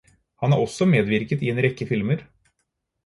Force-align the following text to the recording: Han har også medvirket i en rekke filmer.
Han 0.41 0.51
har 0.53 0.61
også 0.61 0.87
medvirket 0.93 1.45
i 1.49 1.53
en 1.53 1.63
rekke 1.67 1.91
filmer. 1.93 2.25